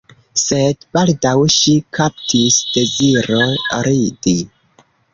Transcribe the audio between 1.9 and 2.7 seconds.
kaptis